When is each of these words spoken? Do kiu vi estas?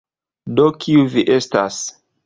Do 0.61 0.65
kiu 0.85 1.05
vi 1.17 1.27
estas? 1.37 1.83